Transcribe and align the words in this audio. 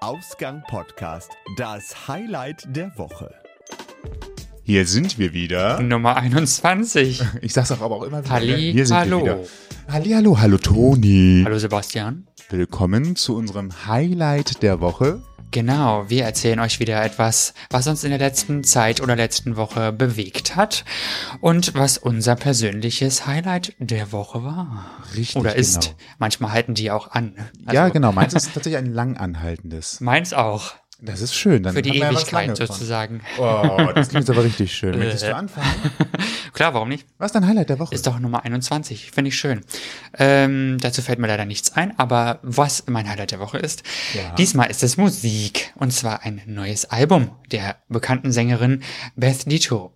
Ausgang 0.00 0.62
Podcast, 0.68 1.32
das 1.56 2.06
Highlight 2.06 2.64
der 2.76 2.96
Woche. 2.96 3.34
Hier 4.62 4.86
sind 4.86 5.18
wir 5.18 5.32
wieder. 5.32 5.80
Nummer 5.82 6.16
21. 6.16 7.20
Ich 7.42 7.52
sag's 7.52 7.72
auch 7.72 7.80
aber 7.80 7.96
auch 7.96 8.02
immer 8.04 8.22
wieder. 8.22 8.30
Halli, 8.32 8.72
Hier 8.72 8.86
sind 8.86 8.96
hallo. 8.96 9.24
wir 9.24 9.38
wieder. 9.40 9.48
Halli, 9.88 10.10
hallo, 10.10 10.38
hallo 10.38 10.58
Toni. 10.58 11.42
Hallo 11.44 11.58
Sebastian. 11.58 12.28
Willkommen 12.48 13.16
zu 13.16 13.34
unserem 13.36 13.70
Highlight 13.86 14.62
der 14.62 14.80
Woche. 14.80 15.20
Genau, 15.50 16.08
wir 16.08 16.24
erzählen 16.24 16.60
euch 16.60 16.78
wieder 16.78 17.02
etwas, 17.02 17.54
was 17.70 17.86
uns 17.86 18.04
in 18.04 18.10
der 18.10 18.18
letzten 18.18 18.64
Zeit 18.64 19.00
oder 19.00 19.16
letzten 19.16 19.56
Woche 19.56 19.92
bewegt 19.92 20.56
hat 20.56 20.84
und 21.40 21.74
was 21.74 21.96
unser 21.96 22.36
persönliches 22.36 23.26
Highlight 23.26 23.74
der 23.78 24.12
Woche 24.12 24.44
war. 24.44 24.90
Richtig, 25.16 25.36
Oder 25.36 25.56
ist. 25.56 25.80
genau. 25.80 25.96
Manchmal 26.18 26.52
halten 26.52 26.74
die 26.74 26.90
auch 26.90 27.10
an. 27.10 27.34
Also 27.64 27.74
ja, 27.74 27.88
genau. 27.88 28.12
Meins 28.12 28.34
ist 28.34 28.52
tatsächlich 28.52 28.76
ein 28.76 28.92
langanhaltendes. 28.92 30.00
Meins 30.00 30.32
auch. 30.32 30.74
Das 31.00 31.20
ist 31.20 31.32
schön. 31.34 31.62
Dann 31.62 31.74
Für 31.74 31.82
die 31.82 31.96
ja 31.96 32.10
Ewigkeit 32.10 32.46
von. 32.46 32.56
sozusagen. 32.66 33.20
Oh, 33.38 33.88
das 33.94 34.08
klingt 34.08 34.26
jetzt 34.26 34.30
aber 34.30 34.42
richtig 34.42 34.72
schön. 34.74 34.98
Möchtest 34.98 35.22
du 35.24 35.34
anfangen? 35.36 35.68
Klar, 36.52 36.74
warum 36.74 36.88
nicht? 36.88 37.06
Was 37.18 37.26
ist 37.26 37.34
dein 37.36 37.46
Highlight 37.46 37.68
der 37.68 37.78
Woche? 37.78 37.94
Ist 37.94 38.04
doch 38.08 38.18
Nummer 38.18 38.44
21. 38.44 39.12
Finde 39.12 39.28
ich 39.28 39.36
schön. 39.38 39.60
Ähm, 40.18 40.78
dazu 40.80 41.00
fällt 41.00 41.20
mir 41.20 41.28
leider 41.28 41.44
nichts 41.44 41.72
ein, 41.72 41.96
aber 42.00 42.40
was 42.42 42.82
mein 42.88 43.08
Highlight 43.08 43.30
der 43.30 43.38
Woche 43.38 43.58
ist, 43.58 43.84
Ja. 44.14 44.34
diesmal 44.34 44.70
ist 44.70 44.82
es 44.82 44.96
Musik. 44.96 45.72
Und 45.76 45.92
zwar 45.92 46.24
ein 46.24 46.42
neues 46.46 46.86
Album 46.86 47.30
der 47.52 47.76
bekannten 47.88 48.32
Sängerin 48.32 48.82
Beth 49.14 49.48
Ditto. 49.50 49.92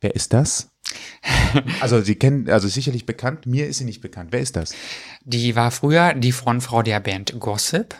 Wer 0.00 0.16
ist 0.16 0.32
das? 0.32 0.68
Also 1.80 2.00
sie 2.02 2.16
kennen, 2.16 2.48
also 2.50 2.68
sicherlich 2.68 3.06
bekannt. 3.06 3.46
Mir 3.46 3.66
ist 3.68 3.78
sie 3.78 3.84
nicht 3.84 4.00
bekannt. 4.00 4.30
Wer 4.32 4.40
ist 4.40 4.56
das? 4.56 4.74
Die 5.24 5.56
war 5.56 5.70
früher 5.70 6.12
die 6.14 6.32
Frontfrau 6.32 6.82
der 6.82 7.00
Band 7.00 7.38
Gossip. 7.40 7.94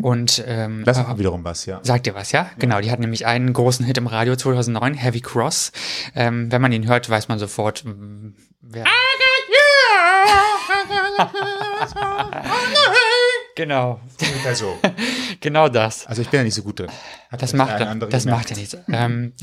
Und 0.00 0.42
ähm, 0.46 0.84
Das 0.84 0.98
ist 0.98 1.18
wiederum 1.18 1.44
was, 1.44 1.66
ja. 1.66 1.80
Sagt 1.82 2.06
ihr 2.06 2.14
was, 2.14 2.32
ja? 2.32 2.48
Genau, 2.58 2.80
die 2.80 2.90
hat 2.90 3.00
nämlich 3.00 3.26
einen 3.26 3.52
großen 3.52 3.84
Hit 3.84 3.98
im 3.98 4.06
Radio 4.06 4.36
2009, 4.36 4.94
Heavy 4.94 5.20
Cross. 5.20 5.72
Ähm, 6.14 6.50
wenn 6.50 6.62
man 6.62 6.72
ihn 6.72 6.86
hört, 6.86 7.10
weiß 7.10 7.28
man 7.28 7.38
sofort, 7.38 7.84
mm, 7.84 8.28
wer... 8.62 8.84
genau, 13.56 14.00
Ungefähr 14.20 14.54
so. 14.54 14.78
genau 15.40 15.68
das. 15.68 16.06
Also 16.06 16.22
ich 16.22 16.28
bin 16.28 16.40
ja 16.40 16.44
nicht 16.44 16.54
so 16.54 16.62
gut 16.62 16.80
drin. 16.80 16.88
Hat 17.30 17.42
Das 17.42 17.52
macht, 17.52 17.80
das 18.10 18.24
macht 18.24 18.50
ja 18.50 18.56
nichts. 18.56 18.76
ähm, 18.88 19.32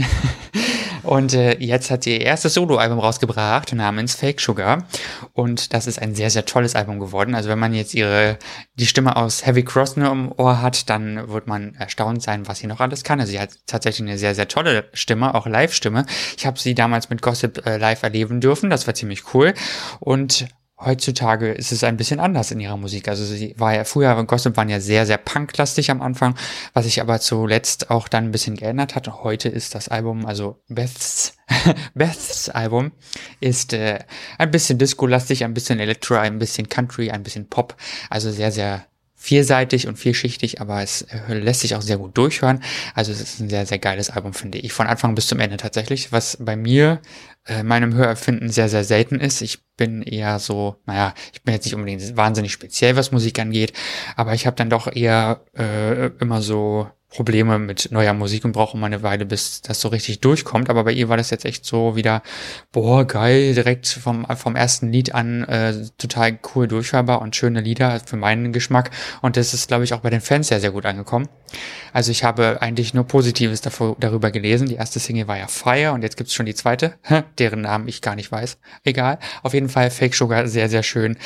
und 1.04 1.34
äh, 1.34 1.58
jetzt 1.60 1.90
hat 1.92 2.04
sie 2.04 2.12
ihr 2.18 2.22
erstes 2.22 2.54
Soloalbum 2.54 3.00
rausgebracht 3.00 3.74
namens 3.74 4.16
Fake 4.16 4.40
Sugar. 4.40 4.86
Und 5.34 5.74
das 5.74 5.88
ist 5.88 6.02
ein 6.02 6.16
sehr, 6.16 6.30
sehr 6.30 6.46
tolles 6.46 6.76
Album 6.76 7.00
geworden. 7.00 7.36
Also 7.36 7.50
wenn 7.50 7.60
man 7.60 7.74
jetzt 7.74 7.94
ihre 7.94 8.38
die 8.76 8.86
Stimme 8.86 9.16
aus 9.16 9.46
Heavy 9.46 9.64
Cross 9.64 9.98
nur 9.98 10.12
im 10.12 10.32
Ohr 10.32 10.62
hat, 10.62 10.90
dann 10.90 11.30
wird 11.30 11.48
man 11.48 11.76
erstaunt 11.76 12.22
sein, 12.22 12.48
was 12.48 12.60
sie 12.60 12.68
noch 12.68 12.80
alles 12.80 13.04
kann. 13.04 13.20
Also 13.20 13.32
sie 13.32 13.40
hat 13.40 13.52
tatsächlich 13.66 14.08
eine 14.08 14.18
sehr, 14.18 14.36
sehr 14.36 14.48
tolle 14.48 14.90
Stimme, 14.94 15.36
auch 15.36 15.48
Live-Stimme. 15.48 16.06
Ich 16.38 16.46
habe 16.46 16.60
sie 16.60 16.76
damals 16.76 17.10
mit 17.10 17.22
Gossip 17.22 17.66
äh, 17.66 17.78
live 17.78 18.04
erleben 18.04 18.42
dürfen. 18.42 18.70
Das 18.70 18.88
war 18.88 18.94
ziemlich 18.94 19.34
cool. 19.34 19.54
Und 20.00 20.48
Heutzutage 20.84 21.52
ist 21.52 21.72
es 21.72 21.84
ein 21.84 21.98
bisschen 21.98 22.20
anders 22.20 22.50
in 22.52 22.60
ihrer 22.60 22.78
Musik. 22.78 23.08
Also 23.08 23.24
sie 23.24 23.54
war 23.58 23.76
ja 23.76 23.84
früher, 23.84 24.24
Gossip 24.26 24.58
waren 24.58 24.70
ja 24.70 24.80
sehr, 24.80 25.06
sehr 25.06 25.18
punklastig 25.18 25.92
am 25.92 26.02
Anfang, 26.02 26.36
was 26.74 26.86
sich 26.86 27.02
aber 27.02 27.20
zuletzt 27.20 27.92
auch 27.92 28.08
dann 28.08 28.26
ein 28.26 28.32
bisschen 28.32 28.56
geändert 28.56 28.96
hat. 28.96 29.08
Und 29.08 29.24
heute 29.24 29.50
ist 29.50 29.76
das 29.76 29.90
Album, 29.90 30.26
also 30.26 30.62
Beths, 30.70 31.34
Beths 31.94 32.50
Album, 32.50 32.92
ist 33.40 33.74
äh, 33.74 34.00
ein 34.38 34.50
bisschen 34.50 34.80
Disco-lastig, 34.80 35.44
ein 35.44 35.54
bisschen 35.54 35.80
Electro, 35.80 36.16
ein 36.16 36.40
bisschen 36.40 36.68
Country, 36.68 37.12
ein 37.12 37.24
bisschen 37.24 37.48
Pop. 37.48 37.76
Also 38.10 38.32
sehr, 38.32 38.52
sehr 38.52 38.86
vielseitig 39.22 39.88
und 39.88 40.00
vielschichtig, 40.00 40.62
aber 40.62 40.82
es 40.82 41.04
äh, 41.04 41.36
lässt 41.36 41.60
sich 41.60 41.76
auch 41.76 41.84
sehr 41.84 42.00
gut 42.00 42.18
durchhören. 42.18 42.64
Also 42.96 43.12
es 43.12 43.22
ist 43.22 43.40
ein 43.40 43.50
sehr, 43.50 43.68
sehr 43.68 43.78
geiles 43.78 44.10
Album, 44.10 44.34
finde 44.34 44.58
ich. 44.58 44.74
Von 44.74 44.88
Anfang 44.88 45.14
bis 45.14 45.28
zum 45.28 45.40
Ende 45.40 45.58
tatsächlich, 45.58 46.12
was 46.12 46.38
bei 46.40 46.56
mir, 46.56 47.00
äh, 47.46 47.64
meinem 47.64 47.94
Hörerfinden 47.94 48.50
sehr, 48.50 48.70
sehr 48.70 48.84
selten 48.84 49.20
ist. 49.20 49.42
Ich 49.42 49.60
bin 49.78 50.02
eher 50.02 50.40
so, 50.40 50.76
naja, 50.86 51.14
ich 51.34 51.42
bin 51.42 51.54
jetzt 51.54 51.66
nicht 51.66 51.76
unbedingt 51.76 52.16
wahnsinnig 52.16 52.52
speziell, 52.52 52.96
was 52.96 53.12
Musik 53.12 53.40
angeht, 53.40 53.74
aber 54.16 54.34
ich 54.34 54.46
habe 54.46 54.56
dann 54.56 54.70
doch 54.70 54.94
eher 54.94 55.42
äh, 55.58 56.08
immer 56.20 56.42
so 56.42 56.88
Probleme 57.12 57.60
mit 57.60 57.92
neuer 57.92 58.14
Musik 58.14 58.46
und 58.46 58.54
brauche 58.54 58.78
immer 58.78 58.86
eine 58.86 59.04
Weile, 59.04 59.26
bis 59.26 59.62
das 59.62 59.82
so 59.82 59.90
richtig 59.90 60.22
durchkommt. 60.22 60.70
Aber 60.70 60.86
bei 60.86 60.94
ihr 60.94 61.10
war 61.10 61.18
das 61.18 61.30
jetzt 61.30 61.44
echt 61.44 61.66
so 61.66 61.96
wieder, 61.96 62.24
boah, 62.72 63.06
geil, 63.06 63.54
direkt 63.54 63.88
vom, 63.88 64.26
vom 64.38 64.56
ersten 64.56 64.92
Lied 64.92 65.14
an 65.14 65.44
äh, 65.44 65.74
total 65.98 66.40
cool 66.56 66.70
durchhörbar 66.70 67.22
und 67.22 67.36
schöne 67.36 67.60
Lieder 67.60 68.00
für 68.00 68.16
meinen 68.16 68.54
Geschmack. 68.54 68.92
Und 69.22 69.36
das 69.36 69.54
ist, 69.54 69.68
glaube 69.68 69.84
ich, 69.84 69.94
auch 69.94 70.00
bei 70.00 70.10
den 70.10 70.22
Fans 70.22 70.48
sehr, 70.48 70.62
sehr 70.62 70.72
gut 70.72 70.86
angekommen. 70.86 71.28
Also 71.94 72.12
ich 72.12 72.24
habe 72.24 72.62
eigentlich 72.62 72.94
nur 72.94 73.06
Positives 73.06 73.62
davor, 73.62 73.96
darüber 74.00 74.32
gelesen. 74.32 74.68
Die 74.68 74.76
erste 74.76 75.00
Single 75.00 75.28
war 75.28 75.38
ja 75.38 75.48
Fire 75.48 75.92
und 75.92 76.04
jetzt 76.04 76.18
gibt's 76.18 76.34
schon 76.34 76.46
die 76.46 76.56
zweite, 76.56 76.96
deren 77.38 77.62
Namen 77.62 77.88
ich 77.88 78.02
gar 78.02 78.16
nicht 78.16 78.32
weiß. 78.32 78.58
Egal. 78.84 79.20
Auf 79.44 79.54
jeden 79.54 79.70
Fall 79.70 79.92
Fake 79.92 80.16
Sugar 80.16 80.48
sehr, 80.48 80.70
sehr 80.70 80.84
schön 80.84 81.18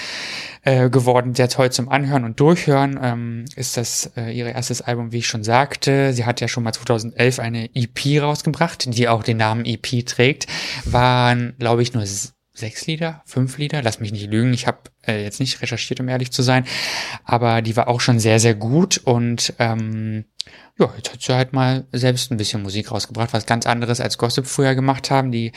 äh, 0.64 0.90
geworden, 0.90 1.36
sehr 1.36 1.50
toll 1.50 1.72
zum 1.72 1.90
Anhören 1.90 2.24
und 2.24 2.40
Durchhören. 2.40 3.00
Ähm, 3.02 3.46
ist 3.56 3.78
das 3.78 4.12
äh, 4.18 4.32
ihr 4.32 4.48
erstes 4.48 4.82
Album, 4.82 5.12
wie 5.12 5.20
ich 5.20 5.28
schon 5.28 5.44
sagte. 5.44 6.14
Sie 6.14 6.26
hat 6.26 6.42
ja 6.42 6.48
schon 6.48 6.64
mal 6.64 6.74
2011 6.74 7.40
eine 7.40 7.70
EP 7.76 8.22
rausgebracht, 8.22 8.86
die 8.88 9.08
auch 9.08 9.24
den 9.24 9.38
Namen 9.38 9.66
EP 9.66 10.06
trägt. 10.06 10.48
Waren, 10.86 11.56
glaube 11.60 11.84
ich, 11.84 11.94
nur 11.94 12.04
sechs 12.56 12.88
Lieder, 12.88 13.22
fünf 13.26 13.58
Lieder, 13.58 13.82
lass 13.82 14.00
mich 14.00 14.12
nicht 14.12 14.30
lügen. 14.30 14.54
Ich 14.54 14.68
habe 14.68 14.80
äh, 15.06 15.24
jetzt 15.24 15.40
nicht 15.40 15.62
recherchiert, 15.62 16.00
um 16.00 16.08
ehrlich 16.08 16.32
zu 16.32 16.42
sein. 16.42 16.66
Aber 17.24 17.62
die 17.62 17.76
war 17.76 17.88
auch 17.88 18.02
schon 18.02 18.20
sehr, 18.20 18.40
sehr 18.40 18.56
gut 18.56 18.98
und 18.98 19.54
ähm, 19.60 20.26
ja, 20.78 20.92
jetzt 20.98 21.14
hat 21.14 21.22
sie 21.22 21.34
halt 21.34 21.54
mal 21.54 21.86
selbst 21.92 22.32
ein 22.32 22.38
bisschen 22.38 22.62
Musik 22.62 22.92
rausgebracht, 22.92 23.34
was 23.34 23.46
ganz 23.46 23.66
anderes 23.66 24.02
als 24.02 24.18
Gossip 24.18 24.46
früher 24.46 24.76
gemacht 24.76 25.10
haben. 25.12 25.32
Die 25.32 25.52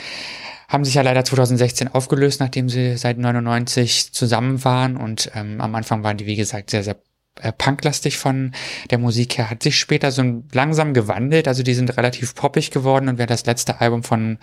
haben 0.67 0.85
sich 0.85 0.93
ja 0.93 1.01
leider 1.01 1.25
2016 1.25 1.87
aufgelöst, 1.89 2.39
nachdem 2.39 2.69
sie 2.69 2.95
seit 2.95 3.17
99 3.17 4.13
zusammen 4.13 4.63
waren 4.63 4.97
und 4.97 5.31
ähm, 5.35 5.61
am 5.61 5.75
Anfang 5.75 6.03
waren 6.03 6.17
die, 6.17 6.25
wie 6.25 6.35
gesagt, 6.35 6.69
sehr, 6.69 6.83
sehr 6.83 7.01
äh, 7.41 7.51
punklastig 7.51 8.17
von 8.17 8.53
der 8.91 8.97
Musik 8.99 9.37
her, 9.37 9.49
hat 9.49 9.63
sich 9.63 9.79
später 9.79 10.11
so 10.11 10.43
langsam 10.53 10.93
gewandelt, 10.93 11.47
also 11.47 11.63
die 11.63 11.73
sind 11.73 11.95
relativ 11.97 12.35
poppig 12.35 12.69
geworden 12.69 13.09
und 13.09 13.17
wer 13.17 13.27
das 13.27 13.45
letzte 13.45 13.81
Album 13.81 14.03
von 14.03 14.37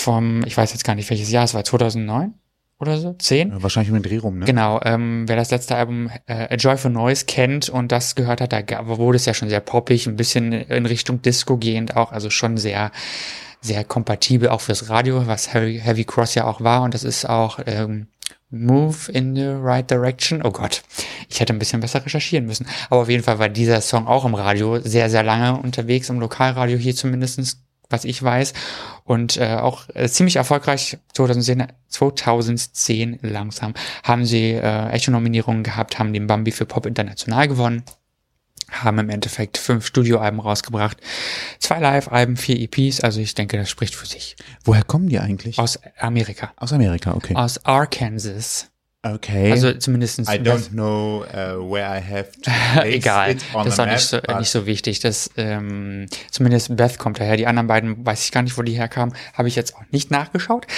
vom, 0.00 0.44
ich 0.46 0.56
weiß 0.56 0.72
jetzt 0.72 0.84
gar 0.84 0.94
nicht 0.94 1.08
welches 1.10 1.30
Jahr, 1.30 1.44
es 1.44 1.54
war 1.54 1.64
2009 1.64 2.34
oder 2.78 2.98
so, 2.98 3.14
10? 3.16 3.50
Ja, 3.50 3.62
Wahrscheinlich 3.62 3.92
um 3.92 4.02
den 4.02 4.02
Dreh 4.02 4.18
rum, 4.18 4.40
ne? 4.40 4.44
Genau, 4.46 4.80
ähm, 4.84 5.24
wer 5.28 5.36
das 5.36 5.50
letzte 5.50 5.76
Album 5.76 6.10
äh, 6.26 6.52
A 6.52 6.54
Joyful 6.56 6.90
Noise 6.90 7.26
kennt 7.26 7.68
und 7.68 7.92
das 7.92 8.14
gehört 8.14 8.40
hat, 8.40 8.52
da 8.52 8.62
wurde 8.86 9.16
es 9.16 9.26
ja 9.26 9.34
schon 9.34 9.48
sehr 9.48 9.60
poppig, 9.60 10.06
ein 10.06 10.16
bisschen 10.16 10.52
in 10.52 10.86
Richtung 10.86 11.22
Disco 11.22 11.56
gehend 11.56 11.96
auch, 11.96 12.12
also 12.12 12.28
schon 12.30 12.56
sehr, 12.56 12.90
sehr 13.60 13.84
kompatibel 13.84 14.48
auch 14.48 14.60
fürs 14.60 14.88
Radio, 14.88 15.26
was 15.26 15.54
Heavy, 15.54 15.78
Heavy 15.78 16.04
Cross 16.04 16.34
ja 16.34 16.44
auch 16.44 16.60
war 16.60 16.82
und 16.82 16.94
das 16.94 17.04
ist 17.04 17.28
auch 17.28 17.60
ähm, 17.66 18.08
Move 18.52 19.10
in 19.10 19.34
the 19.34 19.46
Right 19.46 19.90
Direction. 19.90 20.42
Oh 20.44 20.50
Gott, 20.50 20.82
ich 21.28 21.40
hätte 21.40 21.54
ein 21.54 21.58
bisschen 21.58 21.80
besser 21.80 22.04
recherchieren 22.04 22.46
müssen. 22.46 22.66
Aber 22.90 23.00
auf 23.00 23.08
jeden 23.08 23.22
Fall 23.22 23.38
war 23.38 23.48
dieser 23.48 23.80
Song 23.80 24.06
auch 24.06 24.26
im 24.26 24.34
Radio 24.34 24.78
sehr, 24.78 25.08
sehr 25.08 25.22
lange 25.22 25.58
unterwegs, 25.58 26.10
im 26.10 26.20
Lokalradio 26.20 26.76
hier 26.76 26.94
zumindestens 26.94 27.62
was 27.92 28.04
ich 28.04 28.22
weiß. 28.22 28.52
Und 29.04 29.36
äh, 29.36 29.56
auch 29.56 29.88
äh, 29.94 30.08
ziemlich 30.08 30.36
erfolgreich 30.36 30.98
2010, 31.14 31.66
2010 31.88 33.18
langsam 33.22 33.74
haben 34.02 34.24
sie 34.24 34.52
äh, 34.52 34.88
echte 34.90 35.10
Nominierungen 35.10 35.62
gehabt, 35.62 35.98
haben 35.98 36.12
den 36.12 36.26
Bambi 36.26 36.52
für 36.52 36.66
Pop 36.66 36.86
International 36.86 37.48
gewonnen, 37.48 37.82
haben 38.70 38.98
im 38.98 39.10
Endeffekt 39.10 39.58
fünf 39.58 39.86
Studioalben 39.86 40.40
rausgebracht, 40.40 40.96
zwei 41.58 41.78
Live-Alben, 41.78 42.36
vier 42.36 42.58
EPs, 42.58 43.00
also 43.00 43.20
ich 43.20 43.34
denke, 43.34 43.58
das 43.58 43.68
spricht 43.68 43.94
für 43.94 44.06
sich. 44.06 44.36
Woher 44.64 44.84
kommen 44.84 45.08
die 45.08 45.18
eigentlich? 45.18 45.58
Aus 45.58 45.78
Amerika, 45.98 46.52
Aus 46.56 46.72
Amerika, 46.72 47.14
okay. 47.14 47.34
aus 47.34 47.64
Arkansas. 47.64 48.71
Okay. 49.04 49.50
Also 49.50 49.72
zumindestens 49.72 50.28
I 50.28 50.38
don't 50.38 50.68
know 50.70 51.24
uh, 51.24 51.58
where 51.68 51.84
I 51.84 52.00
have 52.00 52.30
to 52.42 52.50
place 52.74 52.94
Egal, 52.94 53.30
it 53.32 53.44
on 53.52 53.64
das 53.64 53.74
ist 53.74 53.80
auch 53.80 53.86
nicht 53.86 53.94
map, 53.94 54.00
so, 54.00 54.20
but- 54.20 54.38
nicht 54.38 54.50
so 54.50 54.66
wichtig. 54.66 55.00
Das, 55.00 55.30
ähm, 55.36 56.06
zumindest 56.30 56.76
Beth 56.76 56.98
kommt 56.98 57.18
daher. 57.18 57.36
Die 57.36 57.48
anderen 57.48 57.66
beiden 57.66 58.06
weiß 58.06 58.24
ich 58.24 58.30
gar 58.30 58.42
nicht, 58.42 58.56
wo 58.56 58.62
die 58.62 58.74
herkamen. 58.74 59.14
Habe 59.34 59.48
ich 59.48 59.56
jetzt 59.56 59.74
auch 59.74 59.82
nicht 59.90 60.12
nachgeschaut. 60.12 60.68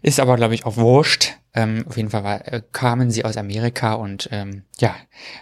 Ist 0.00 0.18
aber, 0.18 0.36
glaube 0.36 0.54
ich, 0.54 0.64
auch 0.64 0.76
wurscht. 0.76 1.34
Ähm, 1.58 1.84
auf 1.88 1.96
jeden 1.96 2.10
Fall 2.10 2.22
war, 2.22 2.52
äh, 2.52 2.62
kamen 2.70 3.10
sie 3.10 3.24
aus 3.24 3.36
Amerika 3.36 3.94
und 3.94 4.28
ähm, 4.30 4.62
ja, 4.78 4.94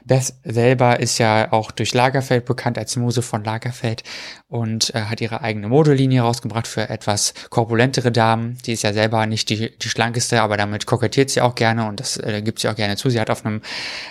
Beth 0.07 0.33
selber 0.45 0.99
ist 0.99 1.19
ja 1.19 1.53
auch 1.53 1.71
durch 1.71 1.93
Lagerfeld 1.93 2.47
bekannt 2.47 2.79
als 2.79 2.97
Muse 2.97 3.21
von 3.21 3.45
Lagerfeld 3.45 4.03
und 4.49 4.95
äh, 4.95 5.03
hat 5.03 5.21
ihre 5.21 5.43
eigene 5.43 5.69
Modelinie 5.69 6.23
rausgebracht 6.23 6.67
für 6.67 6.89
etwas 6.89 7.35
korpulentere 7.51 8.13
Damen. 8.13 8.57
Die 8.65 8.73
ist 8.73 8.83
ja 8.83 8.95
selber 8.95 9.27
nicht 9.27 9.51
die, 9.51 9.77
die 9.77 9.89
schlankeste, 9.91 10.41
aber 10.41 10.57
damit 10.57 10.87
kokettiert 10.87 11.29
sie 11.29 11.43
auch 11.43 11.55
gerne 11.55 11.87
und 11.87 12.01
das 12.01 12.17
äh, 12.17 12.41
gibt 12.41 12.61
sie 12.61 12.69
auch 12.71 12.77
gerne 12.77 12.97
zu. 12.97 13.11
Sie 13.11 13.21
hat 13.21 13.29
auf 13.29 13.45
einem 13.45 13.61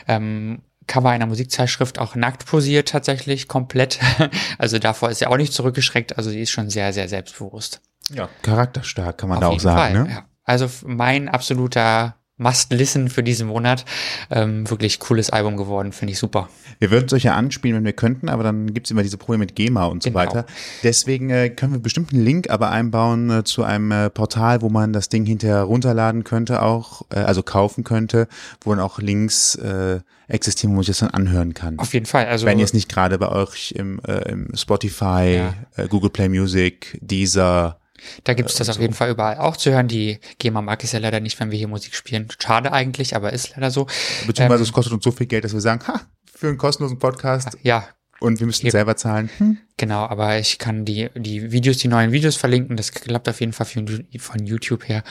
ähm, 0.07 0.61
Cover 0.85 1.09
einer 1.09 1.25
Musikzeitschrift 1.25 1.97
auch 1.97 2.13
nackt 2.13 2.45
posiert 2.45 2.89
tatsächlich, 2.89 3.47
komplett. 3.47 3.99
Also 4.59 4.77
davor 4.77 5.09
ist 5.09 5.19
sie 5.19 5.25
auch 5.25 5.37
nicht 5.37 5.53
zurückgeschreckt. 5.53 6.19
Also 6.19 6.29
sie 6.29 6.41
ist 6.41 6.51
schon 6.51 6.69
sehr, 6.69 6.93
sehr 6.93 7.09
selbstbewusst. 7.09 7.81
Ja, 8.11 8.29
charakterstark, 8.43 9.17
kann 9.17 9.29
man 9.29 9.39
Auf 9.39 9.41
da 9.41 9.47
auch 9.49 9.59
sagen, 9.59 9.95
Fall, 9.95 10.03
ne? 10.03 10.09
ja. 10.11 10.25
Also 10.45 10.69
mein 10.85 11.27
absoluter 11.27 12.15
Must-Listen 12.37 13.09
für 13.09 13.23
diesen 13.23 13.47
Monat. 13.47 13.85
Ähm, 14.29 14.69
wirklich 14.69 14.99
cooles 14.99 15.29
Album 15.29 15.55
geworden, 15.55 15.93
finde 15.93 16.11
ich 16.11 16.19
super. 16.19 16.49
Wir 16.79 16.91
würden 16.91 17.17
ja 17.19 17.33
anspielen, 17.33 17.77
wenn 17.77 17.85
wir 17.85 17.93
könnten, 17.93 18.27
aber 18.27 18.43
dann 18.43 18.73
gibt 18.73 18.87
es 18.87 18.91
immer 18.91 19.03
diese 19.03 19.17
Probleme 19.17 19.45
mit 19.45 19.55
GEMA 19.55 19.85
und 19.85 20.03
so 20.03 20.09
Genau. 20.09 20.19
weiter. 20.19 20.45
Deswegen 20.83 21.29
äh, 21.29 21.49
können 21.49 21.71
wir 21.71 21.79
bestimmt 21.79 22.11
einen 22.11 22.25
Link 22.25 22.49
aber 22.49 22.71
einbauen 22.71 23.29
äh, 23.29 23.43
zu 23.45 23.63
einem 23.63 23.89
äh, 23.91 24.09
Portal, 24.09 24.61
wo 24.61 24.67
man 24.69 24.91
das 24.91 25.07
Ding 25.07 25.25
hinterher 25.25 25.61
runterladen 25.61 26.25
könnte, 26.25 26.61
auch, 26.61 27.03
äh, 27.09 27.19
also 27.19 27.41
kaufen 27.41 27.85
könnte, 27.85 28.27
wo 28.65 28.71
dann 28.71 28.81
auch 28.83 28.99
Links 28.99 29.55
äh, 29.55 30.01
existieren, 30.27 30.71
wo 30.73 30.75
man 30.75 30.83
sich 30.83 30.97
das 30.97 31.09
dann 31.09 31.11
anhören 31.11 31.53
kann. 31.53 31.79
Auf 31.79 31.93
jeden 31.93 32.05
Fall. 32.05 32.25
Also 32.25 32.45
wenn 32.45 32.59
ihr 32.59 32.65
es 32.65 32.73
nicht 32.73 32.89
gerade 32.89 33.17
bei 33.17 33.29
euch 33.29 33.71
im, 33.77 34.01
äh, 34.05 34.29
im 34.29 34.49
Spotify, 34.55 35.35
Ja. 35.37 35.53
äh, 35.77 35.87
Google 35.87 36.09
Play 36.09 36.27
Music, 36.27 36.99
Deezer, 37.01 37.79
Da 38.23 38.33
gibt 38.33 38.49
es 38.49 38.55
das 38.55 38.69
auf 38.69 38.79
jeden 38.79 38.93
Fall 38.93 39.09
überall 39.09 39.37
auch 39.37 39.57
zu 39.57 39.71
hören. 39.71 39.87
Die 39.87 40.19
GEMA 40.39 40.61
mag 40.61 40.83
es 40.83 40.91
ja 40.91 40.99
leider 40.99 41.19
nicht, 41.19 41.39
wenn 41.39 41.51
wir 41.51 41.57
hier 41.57 41.67
Musik 41.67 41.95
spielen. 41.95 42.27
Schade 42.39 42.71
eigentlich, 42.71 43.15
aber 43.15 43.33
ist 43.33 43.55
leider 43.55 43.71
so. 43.71 43.87
beziehungsweise 44.27 44.63
Ähm, 44.63 44.67
es 44.67 44.73
kostet 44.73 44.93
uns 44.93 45.03
so 45.03 45.11
viel 45.11 45.27
Geld, 45.27 45.43
dass 45.43 45.53
wir 45.53 45.61
sagen, 45.61 45.85
ha, 45.87 46.01
für 46.33 46.47
einen 46.47 46.57
kostenlosen 46.57 46.99
Podcast 46.99 47.57
Ja, 47.63 47.87
und 48.19 48.39
wir 48.39 48.47
müssen 48.47 48.69
selber 48.69 48.95
zahlen. 48.95 49.29
Hm. 49.37 49.57
genau, 49.77 50.05
aber 50.05 50.39
ich 50.39 50.57
kann 50.57 50.85
die, 50.85 51.09
die 51.15 51.51
Videos, 51.51 51.77
die 51.77 51.87
neuen 51.87 52.11
Videos 52.11 52.35
verlinken. 52.35 52.77
Das 52.77 52.91
klappt 52.91 53.27
auf 53.27 53.39
jeden 53.39 53.53
Fall 53.53 53.65
von, 53.65 54.07
von 54.17 54.45
YouTube 54.45 54.87
her. 54.87 55.03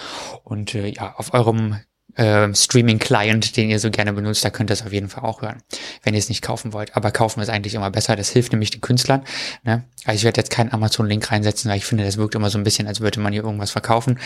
Und 0.43 0.75
äh, 0.75 0.89
ja, 0.89 1.15
auf 1.17 1.35
eurem 1.35 1.81
ähm, 2.17 2.55
Streaming-Client, 2.55 3.57
den 3.57 3.71
ihr 3.71 3.79
so 3.79 3.91
gerne 3.91 4.13
benutzt, 4.13 4.45
da 4.45 4.51
könnt 4.51 4.71
ihr 4.71 4.75
es 4.75 4.85
auf 4.85 4.93
jeden 4.93 5.09
Fall 5.09 5.25
auch 5.25 5.43
hören, 5.43 5.63
wenn 6.03 6.15
ihr 6.15 6.19
es 6.19 6.29
nicht 6.29 6.43
kaufen 6.43 6.73
wollt. 6.73 6.97
Aber 6.97 7.11
kaufen 7.11 7.41
ist 7.41 7.49
eigentlich 7.49 7.75
immer 7.75 7.91
besser. 7.91 8.17
Das 8.17 8.31
hilft 8.31 8.53
nämlich 8.53 8.71
den 8.71 8.81
Künstlern. 8.81 9.23
Ne? 9.65 9.85
Also 10.05 10.19
ich 10.19 10.25
werde 10.25 10.41
jetzt 10.41 10.51
keinen 10.51 10.73
Amazon-Link 10.73 11.31
reinsetzen, 11.31 11.71
weil 11.71 11.79
ich 11.79 11.85
finde, 11.85 12.05
das 12.05 12.17
wirkt 12.17 12.35
immer 12.35 12.51
so 12.51 12.59
ein 12.59 12.65
bisschen, 12.65 12.87
als 12.87 13.01
würde 13.01 13.21
man 13.21 13.33
hier 13.33 13.45
irgendwas 13.45 13.71
verkaufen. 13.71 14.19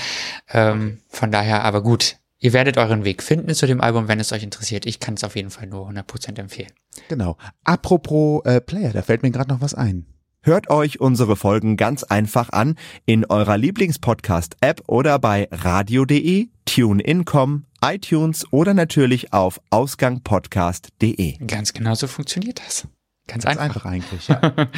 Ähm, 0.52 0.98
Von 1.08 1.30
daher, 1.30 1.64
aber 1.64 1.82
gut. 1.82 2.16
Ihr 2.40 2.52
werdet 2.52 2.76
euren 2.76 3.04
Weg 3.04 3.24
finden 3.24 3.52
zu 3.52 3.66
dem 3.66 3.80
Album, 3.80 4.06
wenn 4.06 4.20
es 4.20 4.30
euch 4.30 4.44
interessiert. 4.44 4.86
Ich 4.86 5.00
kann 5.00 5.14
es 5.14 5.24
auf 5.24 5.34
jeden 5.34 5.50
Fall 5.50 5.66
nur 5.66 5.88
100% 5.88 6.38
empfehlen. 6.38 6.70
Genau. 7.08 7.36
Apropos 7.64 8.44
äh, 8.44 8.60
Player, 8.60 8.92
da 8.92 9.02
fällt 9.02 9.24
mir 9.24 9.32
gerade 9.32 9.48
noch 9.48 9.60
was 9.60 9.74
ein. 9.74 10.06
Hört 10.40 10.70
euch 10.70 11.00
unsere 11.00 11.36
Folgen 11.36 11.76
ganz 11.76 12.04
einfach 12.04 12.50
an 12.50 12.76
in 13.04 13.24
eurer 13.24 13.58
Lieblingspodcast-App 13.58 14.82
oder 14.86 15.18
bei 15.18 15.48
radio.de, 15.50 16.48
TuneIn.com, 16.64 17.64
iTunes 17.82 18.46
oder 18.52 18.74
natürlich 18.74 19.32
auf 19.32 19.60
ausgangpodcast.de. 19.70 21.38
Ganz 21.46 21.72
genau 21.72 21.94
so 21.94 22.06
funktioniert 22.06 22.60
das. 22.64 22.86
Ganz, 23.26 23.44
Ganz 23.44 23.58
einfach. 23.58 23.84
einfach 23.84 23.86
eigentlich, 23.86 24.28
ja. 24.28 24.68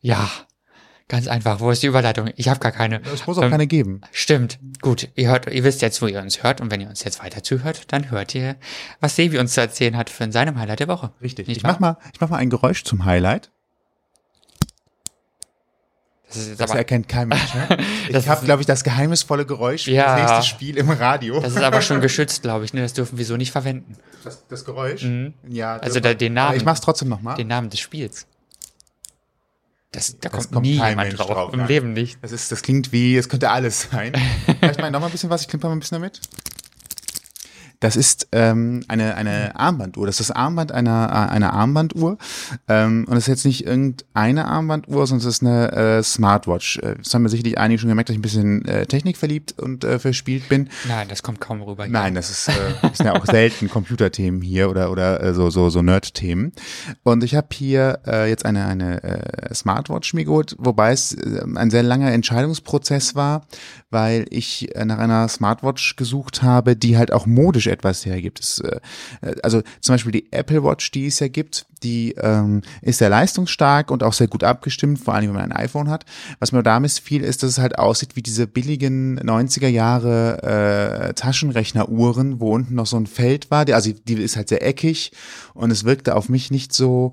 Ja, 0.00 0.30
ganz 1.08 1.26
einfach. 1.28 1.60
Wo 1.60 1.70
ist 1.70 1.82
die 1.82 1.88
Überleitung? 1.88 2.30
Ich 2.36 2.48
habe 2.48 2.60
gar 2.60 2.72
keine. 2.72 3.02
Es 3.02 3.26
muss 3.26 3.36
auch 3.36 3.42
Ähm, 3.42 3.50
keine 3.50 3.66
geben. 3.66 4.00
Stimmt. 4.12 4.58
Gut, 4.80 5.08
ihr 5.16 5.28
hört, 5.28 5.52
ihr 5.52 5.64
wisst 5.64 5.82
jetzt, 5.82 6.00
wo 6.00 6.06
ihr 6.06 6.20
uns 6.20 6.42
hört 6.42 6.60
und 6.60 6.70
wenn 6.70 6.80
ihr 6.80 6.88
uns 6.88 7.04
jetzt 7.04 7.22
weiter 7.22 7.42
zuhört, 7.42 7.92
dann 7.92 8.10
hört 8.10 8.34
ihr, 8.34 8.56
was 9.00 9.16
Sevi 9.16 9.38
uns 9.38 9.52
zu 9.54 9.60
erzählen 9.60 9.96
hat 9.96 10.08
für 10.08 10.24
in 10.24 10.32
seinem 10.32 10.56
Highlight 10.58 10.80
der 10.80 10.88
Woche. 10.88 11.12
Richtig. 11.20 11.48
Nicht 11.48 11.58
Ich 11.58 11.64
wahr? 11.64 11.72
mach, 11.72 11.80
mal, 11.80 11.96
ich 12.14 12.20
mach 12.20 12.30
mal 12.30 12.36
ein 12.38 12.48
Geräusch 12.50 12.84
zum 12.84 13.04
Highlight. 13.04 13.50
Das 16.32 16.36
ist 16.46 16.60
Das 16.60 16.70
aber, 16.70 16.78
erkennt 16.78 17.08
kein 17.08 17.28
Mensch. 17.28 17.54
Ne? 17.54 17.78
Das 18.12 18.22
Ich 18.24 18.28
habe, 18.28 18.44
glaube 18.44 18.62
ich, 18.62 18.66
das 18.66 18.84
geheimnisvolle 18.84 19.44
Geräusch 19.46 19.84
für 19.84 19.90
Ja. 19.90 20.16
das 20.18 20.30
nächste 20.32 20.48
Spiel 20.54 20.76
im 20.78 20.88
Radio. 20.90 21.40
das 21.40 21.52
ist 21.52 21.62
aber 21.62 21.82
schon 21.82 22.00
geschützt, 22.00 22.42
glaube 22.42 22.64
ich. 22.64 22.72
Ne? 22.72 22.82
Das 22.82 22.92
dürfen 22.92 23.18
wir 23.18 23.24
so 23.24 23.36
nicht 23.36 23.50
verwenden. 23.52 23.96
das, 24.24 24.46
das 24.48 24.64
Geräusch? 24.64 25.04
Ja. 25.48 25.76
Also 25.78 25.98
da, 26.00 26.14
den 26.14 26.34
Namen, 26.34 26.56
ich 26.56 26.64
mach's 26.64 26.80
trotzdem 26.80 27.08
nochmal. 27.08 27.36
den 27.36 27.48
Namen 27.48 27.68
des 27.70 27.80
Spiels. 27.80 28.26
Das, 29.92 30.16
da 30.20 30.28
kommt, 30.28 30.52
kommt 30.52 30.66
nie 30.66 30.78
kein 30.78 30.90
jemand 30.90 31.08
Mensch 31.08 31.18
drauf. 31.20 31.28
drauf, 31.30 31.52
Im. 31.52 31.66
Leben 31.66 31.92
nicht. 31.94 32.18
Das, 32.22 32.30
ist, 32.30 32.52
das 32.52 32.62
klingt 32.62 32.92
wie, 32.92 33.16
es 33.16 33.28
könnte 33.28 33.50
alles 33.50 33.88
sein. 33.90 34.12
Vielleicht 34.60 34.80
mal 34.80 34.88
noch 34.92 35.00
mal 35.00 35.06
ein 35.06 35.12
bisschen 35.12 35.30
was, 35.30 35.42
ich 35.42 35.48
klimper 35.48 35.66
mal 35.68 35.74
ein 35.74 35.80
bisschen 35.80 35.96
damit. 35.96 36.20
Das 37.80 37.96
ist 37.96 38.28
ähm, 38.32 38.84
eine, 38.88 39.14
eine 39.16 39.56
Armbanduhr. 39.58 40.06
Das 40.06 40.20
ist 40.20 40.28
das 40.30 40.36
Armband 40.36 40.70
einer, 40.72 41.08
äh, 41.10 41.32
einer 41.32 41.52
Armbanduhr. 41.54 42.18
Ähm, 42.68 43.06
und 43.08 43.16
es 43.16 43.24
ist 43.24 43.28
jetzt 43.28 43.44
nicht 43.46 43.66
irgendeine 43.66 44.44
Armbanduhr, 44.46 45.06
sondern 45.06 45.26
es 45.26 45.34
ist 45.36 45.42
eine 45.42 45.72
äh, 45.72 46.02
Smartwatch. 46.02 46.78
Äh, 46.78 46.96
Das 47.02 47.14
haben 47.14 47.22
wir 47.22 47.30
sicherlich 47.30 47.56
einige 47.58 47.80
schon 47.80 47.88
gemerkt, 47.88 48.10
dass 48.10 48.14
ich 48.14 48.18
ein 48.18 48.22
bisschen 48.22 48.64
äh, 48.66 48.86
technikverliebt 48.86 49.58
und 49.58 49.84
äh, 49.84 49.98
verspielt 49.98 50.48
bin. 50.50 50.68
Nein, 50.88 51.08
das 51.08 51.22
kommt 51.22 51.40
kaum 51.40 51.62
rüber. 51.62 51.84
hier. 51.84 51.92
Nein, 51.92 52.14
das 52.14 52.28
ist, 52.30 52.48
äh, 52.48 52.52
das 52.82 52.98
sind 52.98 53.06
ja 53.06 53.14
auch 53.14 53.24
selten 53.24 53.68
Computerthemen 53.70 54.42
hier 54.42 54.68
oder 54.70 54.90
oder 54.90 55.22
äh, 55.22 55.32
so 55.32 55.48
so 55.50 55.70
so 55.70 55.80
Nerd-Themen. 55.80 56.52
Und 57.02 57.24
ich 57.24 57.34
habe 57.34 57.48
hier 57.52 58.00
äh, 58.06 58.28
jetzt 58.28 58.44
eine 58.44 58.66
eine 58.66 59.02
äh, 59.02 59.54
Smartwatch 59.54 60.12
mir 60.12 60.26
geholt, 60.26 60.54
wobei 60.58 60.92
es 60.92 61.14
äh, 61.14 61.42
ein 61.56 61.70
sehr 61.70 61.82
langer 61.82 62.12
Entscheidungsprozess 62.12 63.14
war, 63.14 63.46
weil 63.88 64.26
ich 64.28 64.74
äh, 64.76 64.84
nach 64.84 64.98
einer 64.98 65.28
Smartwatch 65.28 65.96
gesucht 65.96 66.42
habe, 66.42 66.76
die 66.76 66.98
halt 66.98 67.10
auch 67.12 67.24
modisch 67.26 67.69
etwas 67.70 68.04
hergibt. 68.06 68.40
Es, 68.40 68.60
äh, 68.60 68.80
also 69.42 69.62
zum 69.80 69.94
Beispiel 69.94 70.12
die 70.12 70.32
Apple 70.32 70.62
Watch, 70.62 70.90
die 70.90 71.06
es 71.06 71.20
ja 71.20 71.28
gibt, 71.28 71.66
die 71.82 72.12
ähm, 72.12 72.62
ist 72.82 72.98
sehr 72.98 73.08
leistungsstark 73.08 73.90
und 73.90 74.02
auch 74.02 74.12
sehr 74.12 74.28
gut 74.28 74.44
abgestimmt, 74.44 74.98
vor 74.98 75.14
allem 75.14 75.28
wenn 75.28 75.34
man 75.34 75.52
ein 75.52 75.56
iPhone 75.56 75.90
hat. 75.90 76.04
Was 76.38 76.52
mir 76.52 76.62
damit 76.62 76.92
viel 76.92 77.22
ist, 77.22 77.42
dass 77.42 77.50
es 77.50 77.58
halt 77.58 77.78
aussieht 77.78 78.16
wie 78.16 78.22
diese 78.22 78.46
billigen 78.46 79.18
90er 79.20 79.68
Jahre 79.68 81.08
äh, 81.10 81.14
Taschenrechneruhren, 81.14 82.40
wo 82.40 82.52
unten 82.54 82.74
noch 82.74 82.86
so 82.86 82.96
ein 82.96 83.06
Feld 83.06 83.50
war. 83.50 83.64
Die, 83.64 83.74
also 83.74 83.92
die 83.92 84.14
ist 84.14 84.36
halt 84.36 84.48
sehr 84.48 84.66
eckig 84.66 85.12
und 85.54 85.70
es 85.70 85.84
wirkte 85.84 86.16
auf 86.16 86.28
mich 86.28 86.50
nicht 86.50 86.72
so 86.72 87.12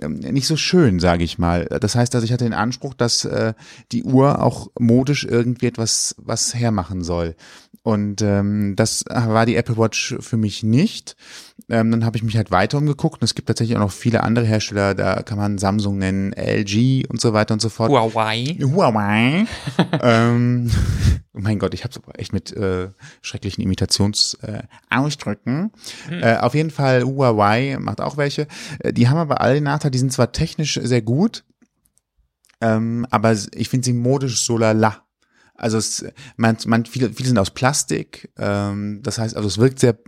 ähm, 0.00 0.18
nicht 0.18 0.46
so 0.46 0.56
schön, 0.56 1.00
sage 1.00 1.24
ich 1.24 1.38
mal. 1.38 1.66
Das 1.66 1.94
heißt, 1.94 2.14
also 2.14 2.24
ich 2.24 2.32
hatte 2.32 2.44
den 2.44 2.54
Anspruch, 2.54 2.94
dass 2.94 3.24
äh, 3.24 3.54
die 3.92 4.04
Uhr 4.04 4.42
auch 4.42 4.68
modisch 4.78 5.24
irgendwie 5.24 5.66
etwas 5.66 6.14
was 6.18 6.54
hermachen 6.54 7.02
soll. 7.02 7.36
Und 7.82 8.20
ähm, 8.20 8.74
das 8.74 9.04
war 9.08 9.46
die 9.46 9.54
Apple 9.54 9.76
Watch 9.76 10.16
für 10.18 10.36
mich 10.36 10.64
nicht. 10.64 11.16
Ähm, 11.68 11.90
dann 11.90 12.04
habe 12.04 12.16
ich 12.16 12.22
mich 12.22 12.36
halt 12.36 12.52
weiter 12.52 12.78
umgeguckt 12.78 13.20
und 13.20 13.24
es 13.24 13.34
gibt 13.34 13.48
tatsächlich 13.48 13.76
auch 13.76 13.80
noch 13.80 13.90
viele 13.90 14.22
andere 14.22 14.44
Hersteller, 14.44 14.94
da 14.94 15.22
kann 15.22 15.36
man 15.36 15.58
Samsung 15.58 15.98
nennen, 15.98 16.32
LG 16.32 17.06
und 17.08 17.20
so 17.20 17.32
weiter 17.32 17.54
und 17.54 17.60
so 17.60 17.70
fort. 17.70 17.90
Huawei. 17.90 18.56
Huawei. 18.62 19.46
ähm, 20.00 20.70
oh 21.34 21.40
mein 21.40 21.58
Gott, 21.58 21.74
ich 21.74 21.82
habe 21.82 21.94
echt 22.14 22.32
mit 22.32 22.52
äh, 22.52 22.90
schrecklichen 23.20 23.64
Imitationsausdrücken. 23.64 24.62
Äh, 24.90 24.96
Ausdrücken. 24.96 25.72
äh, 26.10 26.36
auf 26.36 26.54
jeden 26.54 26.70
Fall 26.70 27.02
Huawei 27.02 27.76
macht 27.80 28.00
auch 28.00 28.16
welche. 28.16 28.46
Äh, 28.78 28.92
die 28.92 29.08
haben 29.08 29.18
aber 29.18 29.40
alle 29.40 29.54
den 29.54 29.64
Nachteil, 29.64 29.90
die 29.90 29.98
sind 29.98 30.12
zwar 30.12 30.30
technisch 30.30 30.78
sehr 30.80 31.02
gut, 31.02 31.44
ähm, 32.60 33.08
aber 33.10 33.36
ich 33.54 33.68
finde 33.68 33.84
sie 33.84 33.92
modisch 33.92 34.44
so 34.44 34.56
lala. 34.56 35.02
Also 35.56 35.78
es, 35.78 36.04
man, 36.36 36.56
man, 36.66 36.84
viele, 36.84 37.12
viele 37.12 37.28
sind 37.28 37.38
aus 37.38 37.50
Plastik. 37.50 38.30
Ähm, 38.38 39.00
das 39.02 39.18
heißt, 39.18 39.36
also 39.36 39.48
es 39.48 39.58
wirkt 39.58 39.78
sehr 39.78 39.98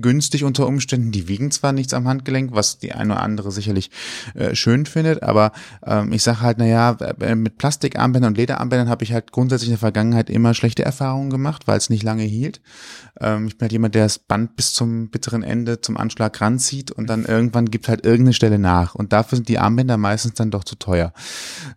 günstig 0.00 0.44
unter 0.44 0.66
Umständen. 0.66 1.12
Die 1.12 1.28
wiegen 1.28 1.50
zwar 1.50 1.72
nichts 1.72 1.94
am 1.94 2.08
Handgelenk, 2.08 2.54
was 2.54 2.78
die 2.78 2.92
eine 2.92 3.14
oder 3.14 3.22
andere 3.22 3.52
sicherlich 3.52 3.90
äh, 4.34 4.54
schön 4.54 4.86
findet, 4.86 5.22
aber 5.22 5.52
ähm, 5.86 6.12
ich 6.12 6.22
sage 6.22 6.40
halt, 6.40 6.58
naja, 6.58 6.96
äh, 7.20 7.34
mit 7.34 7.58
Plastikarmbändern 7.58 8.32
und 8.32 8.38
Lederarmbändern 8.38 8.88
habe 8.88 9.04
ich 9.04 9.12
halt 9.12 9.32
grundsätzlich 9.32 9.68
in 9.68 9.74
der 9.74 9.78
Vergangenheit 9.78 10.30
immer 10.30 10.54
schlechte 10.54 10.84
Erfahrungen 10.84 11.30
gemacht, 11.30 11.66
weil 11.66 11.78
es 11.78 11.90
nicht 11.90 12.02
lange 12.02 12.24
hielt. 12.24 12.60
Ähm, 13.20 13.46
ich 13.46 13.58
bin 13.58 13.66
halt 13.66 13.72
jemand, 13.72 13.94
der 13.94 14.04
das 14.04 14.18
Band 14.18 14.56
bis 14.56 14.72
zum 14.72 15.10
bitteren 15.10 15.42
Ende 15.42 15.80
zum 15.80 15.96
Anschlag 15.96 16.40
ranzieht 16.40 16.90
und 16.90 17.08
dann 17.08 17.24
irgendwann 17.24 17.66
gibt 17.66 17.88
halt 17.88 18.04
irgendeine 18.04 18.34
Stelle 18.34 18.58
nach. 18.58 18.94
Und 18.94 19.12
dafür 19.12 19.36
sind 19.36 19.48
die 19.48 19.58
Armbänder 19.58 19.96
meistens 19.96 20.34
dann 20.34 20.50
doch 20.50 20.64
zu 20.64 20.76
teuer. 20.76 21.12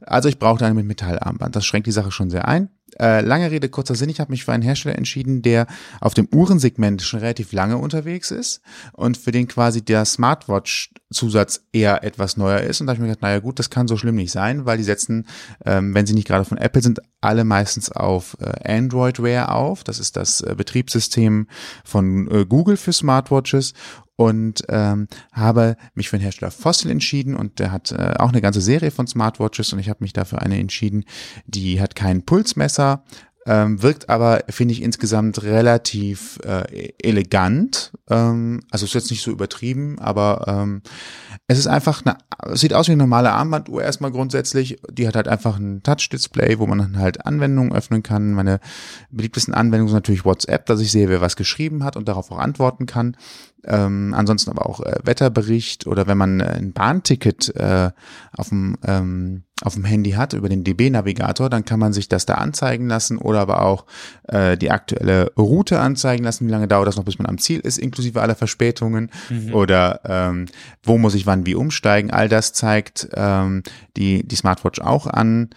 Also 0.01 0.29
ich 0.29 0.39
brauchte 0.39 0.65
eine 0.65 0.75
mit 0.75 0.85
Metallarmband. 0.85 1.55
Das 1.55 1.65
schränkt 1.65 1.87
die 1.87 1.91
Sache 1.91 2.11
schon 2.11 2.29
sehr 2.29 2.47
ein. 2.47 2.69
Äh, 2.99 3.21
lange 3.21 3.51
Rede, 3.51 3.67
kurzer 3.67 3.95
Sinn, 3.95 4.09
ich 4.09 4.19
habe 4.19 4.31
mich 4.31 4.45
für 4.45 4.53
einen 4.53 4.63
Hersteller 4.63 4.97
entschieden, 4.97 5.41
der 5.41 5.67
auf 5.99 6.13
dem 6.13 6.27
Uhrensegment 6.31 7.01
schon 7.01 7.19
relativ 7.19 7.51
lange 7.51 7.77
unterwegs 7.77 8.31
ist 8.31 8.61
und 8.93 9.17
für 9.17 9.31
den 9.31 9.47
quasi 9.47 9.83
der 9.83 10.05
Smartwatch-Zusatz 10.05 11.61
eher 11.73 12.03
etwas 12.03 12.37
neuer 12.37 12.61
ist. 12.61 12.79
Und 12.79 12.87
da 12.87 12.91
habe 12.91 12.97
ich 12.97 13.01
mir 13.01 13.07
gedacht, 13.07 13.23
naja 13.23 13.39
gut, 13.39 13.59
das 13.59 13.69
kann 13.69 13.87
so 13.87 13.97
schlimm 13.97 14.15
nicht 14.15 14.31
sein, 14.31 14.65
weil 14.65 14.77
die 14.77 14.83
setzen, 14.83 15.27
ähm, 15.65 15.93
wenn 15.93 16.05
sie 16.05 16.13
nicht 16.13 16.27
gerade 16.27 16.45
von 16.45 16.57
Apple 16.57 16.81
sind, 16.81 17.01
alle 17.21 17.43
meistens 17.43 17.91
auf 17.91 18.37
äh, 18.39 18.71
Android 18.71 19.21
Wear 19.21 19.53
auf. 19.53 19.83
Das 19.83 19.99
ist 19.99 20.15
das 20.15 20.41
äh, 20.41 20.53
Betriebssystem 20.55 21.47
von 21.83 22.29
äh, 22.31 22.45
Google 22.45 22.77
für 22.77 22.93
Smartwatches 22.93 23.73
und 24.15 24.63
ähm, 24.69 25.07
habe 25.31 25.75
mich 25.93 26.09
für 26.09 26.17
den 26.17 26.23
Hersteller 26.23 26.51
Fossil 26.51 26.91
entschieden 26.91 27.35
und 27.35 27.59
der 27.59 27.71
hat 27.71 27.91
äh, 27.91 28.15
auch 28.17 28.29
eine 28.29 28.41
ganze 28.41 28.61
Serie 28.61 28.91
von 28.91 29.07
Smartwatches 29.07 29.73
und 29.73 29.79
ich 29.79 29.89
habe 29.89 30.03
mich 30.03 30.13
dafür 30.13 30.41
eine 30.41 30.57
entschieden, 30.57 31.05
die 31.45 31.81
hat 31.81 31.95
kein 31.95 32.23
Pulsmesser, 32.23 33.03
ähm, 33.47 33.81
wirkt 33.83 34.09
aber, 34.09 34.43
finde 34.49 34.73
ich, 34.73 34.81
insgesamt 34.81 35.43
relativ 35.43 36.39
äh, 36.43 36.93
elegant. 37.01 37.93
Ähm, 38.09 38.61
also 38.71 38.85
ist 38.85 38.95
jetzt 38.95 39.11
nicht 39.11 39.21
so 39.21 39.31
übertrieben, 39.31 39.99
aber 39.99 40.45
ähm, 40.47 40.81
es 41.47 41.59
ist 41.59 41.67
einfach, 41.67 42.03
eine, 42.03 42.17
es 42.51 42.61
sieht 42.61 42.73
aus 42.73 42.87
wie 42.87 42.93
eine 42.93 43.03
normale 43.03 43.31
Armbanduhr 43.31 43.83
erstmal 43.83 44.11
grundsätzlich. 44.11 44.79
Die 44.91 45.07
hat 45.07 45.15
halt 45.15 45.27
einfach 45.27 45.57
ein 45.57 45.83
Touch-Display, 45.83 46.57
wo 46.57 46.65
man 46.65 46.79
dann 46.79 46.97
halt 46.97 47.25
Anwendungen 47.25 47.71
öffnen 47.71 48.01
kann. 48.01 48.33
Meine 48.33 48.59
beliebtesten 49.11 49.53
Anwendungen 49.53 49.89
sind 49.89 49.97
natürlich 49.97 50.25
WhatsApp, 50.25 50.65
dass 50.65 50.81
ich 50.81 50.91
sehe, 50.91 51.09
wer 51.09 51.21
was 51.21 51.35
geschrieben 51.35 51.83
hat 51.83 51.97
und 51.97 52.07
darauf 52.07 52.31
auch 52.31 52.39
antworten 52.39 52.87
kann. 52.87 53.15
Ähm, 53.63 54.13
ansonsten 54.15 54.49
aber 54.51 54.67
auch 54.67 54.81
äh, 54.81 54.99
Wetterbericht 55.03 55.85
oder 55.87 56.07
wenn 56.07 56.17
man 56.17 56.39
äh, 56.39 56.45
ein 56.45 56.73
Bahnticket 56.73 57.55
äh, 57.55 57.91
auf 58.35 58.49
dem 58.49 58.77
ähm, 58.85 59.43
auf 59.61 59.75
dem 59.75 59.85
Handy 59.85 60.11
hat, 60.11 60.33
über 60.33 60.49
den 60.49 60.65
DB-Navigator, 60.65 61.49
dann 61.49 61.63
kann 61.63 61.79
man 61.79 61.93
sich 61.93 62.09
das 62.09 62.25
da 62.25 62.33
anzeigen 62.35 62.87
lassen 62.87 63.17
oder 63.17 63.39
aber 63.39 63.61
auch 63.61 63.85
äh, 64.27 64.57
die 64.57 64.69
aktuelle 64.69 65.31
Route 65.37 65.79
anzeigen 65.79 66.25
lassen. 66.25 66.45
Wie 66.45 66.51
lange 66.51 66.67
dauert 66.67 66.87
das 66.87 66.97
noch, 66.97 67.05
bis 67.05 67.17
man 67.17 67.27
am 67.27 67.37
Ziel 67.37 67.61
ist, 67.61 67.77
inklusive 67.77 68.21
aller 68.21 68.35
Verspätungen 68.35 69.09
mhm. 69.29 69.53
oder 69.53 70.01
ähm, 70.03 70.47
wo 70.83 70.97
muss 70.97 71.15
ich 71.15 71.25
wann 71.25 71.45
wie 71.45 71.55
umsteigen. 71.55 72.11
All 72.11 72.27
das 72.27 72.51
zeigt 72.51 73.07
ähm, 73.13 73.63
die, 73.95 74.27
die 74.27 74.35
Smartwatch 74.35 74.81
auch 74.81 75.07
an. 75.07 75.51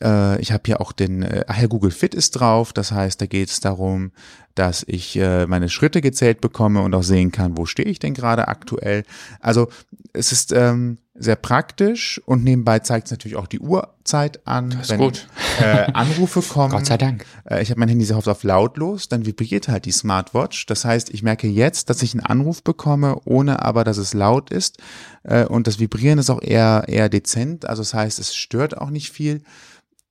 Äh, 0.00 0.40
ich 0.40 0.52
habe 0.52 0.62
hier 0.66 0.80
auch 0.80 0.92
den, 0.92 1.22
äh, 1.22 1.44
ach 1.48 1.60
ja, 1.60 1.66
Google 1.66 1.90
Fit 1.90 2.14
ist 2.14 2.32
drauf. 2.32 2.72
Das 2.72 2.92
heißt, 2.92 3.20
da 3.20 3.26
geht 3.26 3.50
es 3.50 3.58
darum, 3.58 4.12
dass 4.54 4.84
ich 4.86 5.16
äh, 5.16 5.46
meine 5.46 5.68
Schritte 5.68 6.00
gezählt 6.00 6.40
bekomme 6.40 6.82
und 6.82 6.94
auch 6.94 7.02
sehen 7.02 7.32
kann, 7.32 7.56
wo 7.56 7.66
stehe 7.66 7.88
ich 7.88 7.98
denn 7.98 8.14
gerade 8.14 8.46
aktuell. 8.46 9.04
Also 9.40 9.68
es 10.12 10.32
ist 10.32 10.52
ähm, 10.52 10.98
sehr 11.20 11.36
praktisch 11.36 12.20
und 12.24 12.42
nebenbei 12.44 12.78
zeigt 12.78 13.06
es 13.06 13.10
natürlich 13.10 13.36
auch 13.36 13.46
die 13.46 13.60
Uhrzeit 13.60 14.46
an, 14.46 14.70
Das 14.70 14.80
ist 14.80 14.90
wenn 14.90 15.00
gut. 15.00 15.28
Äh, 15.60 15.92
Anrufe 15.92 16.40
kommen. 16.48 16.72
Gott 16.72 16.86
sei 16.86 16.96
Dank. 16.96 17.26
Äh, 17.44 17.62
ich 17.62 17.70
habe 17.70 17.78
mein 17.78 17.90
Handy 17.90 18.06
sehr 18.06 18.16
oft 18.16 18.26
auf 18.26 18.42
lautlos, 18.42 19.08
dann 19.08 19.26
vibriert 19.26 19.68
halt 19.68 19.84
die 19.84 19.92
Smartwatch. 19.92 20.64
Das 20.64 20.86
heißt, 20.86 21.10
ich 21.10 21.22
merke 21.22 21.46
jetzt, 21.46 21.90
dass 21.90 22.02
ich 22.02 22.14
einen 22.14 22.24
Anruf 22.24 22.64
bekomme, 22.64 23.20
ohne 23.26 23.62
aber, 23.62 23.84
dass 23.84 23.98
es 23.98 24.14
laut 24.14 24.50
ist. 24.50 24.78
Äh, 25.22 25.44
und 25.44 25.66
das 25.66 25.78
Vibrieren 25.78 26.18
ist 26.18 26.30
auch 26.30 26.40
eher, 26.40 26.84
eher 26.88 27.10
dezent. 27.10 27.66
Also 27.66 27.82
das 27.82 27.92
heißt, 27.92 28.18
es 28.18 28.34
stört 28.34 28.78
auch 28.78 28.90
nicht 28.90 29.10
viel. 29.10 29.42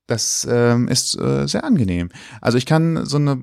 Das 0.05 0.47
ähm, 0.49 0.87
ist 0.87 1.19
äh, 1.19 1.47
sehr 1.47 1.63
angenehm. 1.63 2.09
Also 2.39 2.57
ich 2.59 2.67
kann 2.67 3.05
so 3.05 3.17
eine 3.17 3.41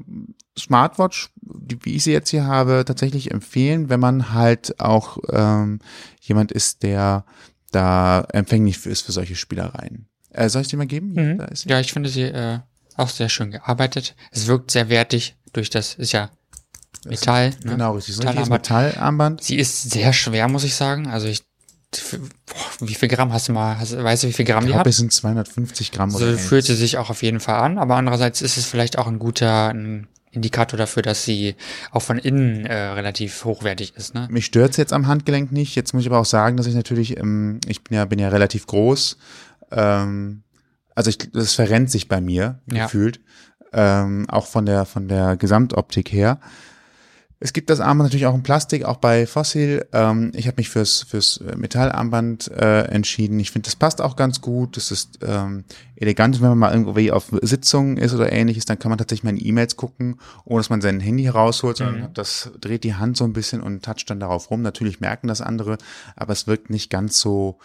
Smartwatch, 0.58 1.30
die, 1.42 1.78
wie 1.84 1.94
ich 1.96 2.04
sie 2.04 2.12
jetzt 2.12 2.30
hier 2.30 2.46
habe, 2.46 2.84
tatsächlich 2.86 3.30
empfehlen, 3.32 3.88
wenn 3.88 4.00
man 4.00 4.32
halt 4.32 4.80
auch 4.80 5.18
ähm, 5.30 5.80
jemand 6.20 6.52
ist, 6.52 6.82
der 6.82 7.24
da 7.72 8.26
empfänglich 8.32 8.78
für 8.78 8.90
ist 8.90 9.02
für 9.02 9.12
solche 9.12 9.36
Spielereien. 9.36 10.08
Äh, 10.30 10.48
soll 10.48 10.62
ich 10.62 10.68
dir 10.68 10.76
mal 10.76 10.86
geben? 10.86 11.12
Mhm. 11.12 11.40
ist 11.50 11.62
sie. 11.62 11.68
Ja, 11.68 11.80
ich 11.80 11.92
finde 11.92 12.08
sie 12.08 12.22
äh, 12.22 12.58
auch 12.96 13.08
sehr 13.08 13.28
schön 13.28 13.50
gearbeitet. 13.50 14.14
Es 14.30 14.46
wirkt 14.46 14.70
sehr 14.70 14.88
wertig 14.88 15.36
durch 15.52 15.70
das, 15.70 15.94
ist 15.94 16.12
ja 16.12 16.30
Metall. 17.06 17.50
Ne? 17.62 17.72
Genau, 17.72 17.92
richtig. 17.94 18.16
Metallarmband. 18.18 18.50
Metallarmband. 18.50 19.42
Sie 19.44 19.56
ist 19.56 19.90
sehr 19.90 20.12
schwer, 20.12 20.48
muss 20.48 20.64
ich 20.64 20.74
sagen. 20.74 21.06
Also 21.06 21.28
ich, 21.28 21.42
boah, 22.46 22.86
wie 22.88 22.94
viel 22.94 23.08
Gramm 23.08 23.32
hast 23.32 23.48
du 23.48 23.52
mal, 23.52 23.78
hast, 23.78 23.96
weißt 23.96 24.24
du, 24.24 24.28
wie 24.28 24.32
viel 24.32 24.44
Gramm 24.44 24.60
Ich 24.64 24.66
die 24.66 24.72
glaube, 24.72 24.80
hat? 24.80 24.86
es 24.88 24.96
sind 24.96 25.12
250 25.12 25.92
Gramm 25.92 26.10
So 26.10 26.20
ähnliches. 26.24 26.46
fühlt 26.46 26.64
sie 26.64 26.74
sich 26.74 26.98
auch 26.98 27.10
auf 27.10 27.22
jeden 27.22 27.40
Fall 27.40 27.60
an, 27.60 27.78
aber 27.78 27.96
andererseits 27.96 28.42
ist 28.42 28.56
es 28.56 28.66
vielleicht 28.66 28.98
auch 28.98 29.06
ein 29.06 29.18
guter 29.18 29.68
ein 29.68 30.08
Indikator 30.36 30.78
dafür, 30.78 31.02
dass 31.02 31.24
sie 31.24 31.56
auch 31.90 32.02
von 32.02 32.18
innen 32.18 32.64
äh, 32.66 32.74
relativ 32.90 33.44
hochwertig 33.44 33.94
ist. 33.96 34.14
Ne? 34.14 34.28
Mich 34.30 34.46
stört's 34.46 34.76
jetzt 34.76 34.92
am 34.92 35.06
Handgelenk 35.08 35.50
nicht. 35.50 35.74
Jetzt 35.74 35.92
muss 35.94 36.02
ich 36.02 36.08
aber 36.08 36.20
auch 36.20 36.24
sagen, 36.26 36.56
dass 36.56 36.66
ich 36.66 36.74
natürlich, 36.74 37.16
ähm, 37.18 37.58
ich 37.66 37.82
bin 37.82 37.96
ja, 37.96 38.04
bin 38.04 38.18
ja 38.20 38.28
relativ 38.28 38.66
groß. 38.66 39.16
Ähm, 39.72 40.42
also 40.94 41.10
ich, 41.10 41.18
das 41.32 41.54
verrennt 41.54 41.90
sich 41.90 42.06
bei 42.08 42.20
mir 42.20 42.60
Ja. 42.70 42.84
gefühlt. 42.84 43.20
Ähm, 43.72 44.26
auch 44.30 44.46
von 44.46 44.64
der, 44.64 44.84
von 44.84 45.08
der 45.08 45.36
Gesamtoptik 45.36 46.12
her. 46.12 46.38
Es 47.38 47.52
gibt 47.52 47.68
das 47.68 47.80
Armband 47.80 48.06
natürlich 48.06 48.24
auch 48.26 48.34
in 48.34 48.42
Plastik, 48.42 48.84
auch 48.86 48.96
bei 48.96 49.26
Fossil. 49.26 49.86
Ähm, 49.92 50.32
ich 50.34 50.46
habe 50.46 50.56
mich 50.56 50.70
fürs, 50.70 51.02
fürs 51.02 51.40
Metallarmband 51.54 52.48
äh, 52.48 52.84
entschieden. 52.84 53.38
Ich 53.40 53.50
finde, 53.50 53.66
das 53.66 53.76
passt 53.76 54.00
auch 54.00 54.16
ganz 54.16 54.40
gut. 54.40 54.78
Das 54.78 54.90
ist 54.90 55.18
ähm, 55.22 55.64
elegant. 55.96 56.36
Und 56.36 56.42
wenn 56.42 56.48
man 56.50 56.58
mal 56.58 56.72
irgendwie 56.72 57.12
auf 57.12 57.30
Sitzungen 57.42 57.98
ist 57.98 58.14
oder 58.14 58.32
ähnliches, 58.32 58.64
dann 58.64 58.78
kann 58.78 58.88
man 58.88 58.96
tatsächlich 58.96 59.24
mal 59.24 59.38
in 59.38 59.46
E-Mails 59.46 59.76
gucken, 59.76 60.18
ohne 60.46 60.60
dass 60.60 60.70
man 60.70 60.80
sein 60.80 60.98
Handy 60.98 61.24
herausholt, 61.24 61.76
sondern 61.76 62.14
das 62.14 62.50
dreht 62.58 62.84
die 62.84 62.94
Hand 62.94 63.18
so 63.18 63.24
ein 63.24 63.34
bisschen 63.34 63.60
und 63.60 63.84
toucht 63.84 64.08
dann 64.08 64.20
darauf 64.20 64.50
rum. 64.50 64.62
Natürlich 64.62 65.00
merken 65.00 65.28
das 65.28 65.42
andere, 65.42 65.76
aber 66.16 66.32
es 66.32 66.46
wirkt 66.46 66.70
nicht 66.70 66.88
ganz 66.88 67.20
so 67.20 67.58